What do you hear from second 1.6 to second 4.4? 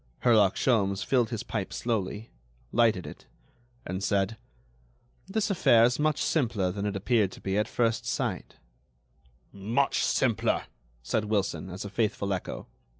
slowly, lighted it, and said: